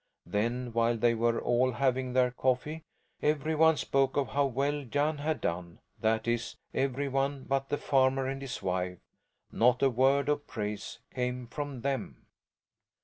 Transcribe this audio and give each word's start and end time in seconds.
Then, 0.25 0.73
while 0.73 0.97
they 0.97 1.13
were 1.13 1.39
all 1.39 1.73
having 1.73 2.13
their 2.13 2.31
coffee, 2.31 2.81
every 3.21 3.53
one 3.53 3.77
spoke 3.77 4.17
of 4.17 4.29
how 4.29 4.47
well 4.47 4.83
Jan 4.83 5.19
had 5.19 5.39
done, 5.41 5.77
that 5.99 6.27
is, 6.27 6.55
every 6.73 7.07
one 7.07 7.43
but 7.43 7.69
the 7.69 7.77
farmer 7.77 8.25
and 8.25 8.41
his 8.41 8.63
wife; 8.63 8.97
not 9.51 9.83
a 9.83 9.91
word 9.91 10.27
of 10.27 10.47
praise 10.47 10.97
came 11.13 11.45
from 11.45 11.81
them. 11.81 12.25